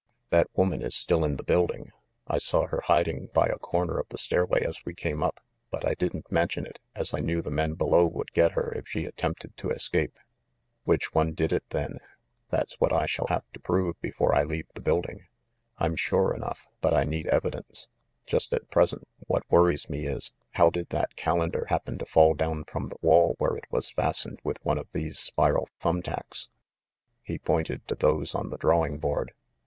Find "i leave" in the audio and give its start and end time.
14.33-14.65